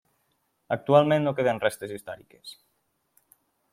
Actualment 0.75 1.27
no 1.29 1.33
queden 1.41 1.61
restes 1.65 1.93
històriques. 1.99 2.55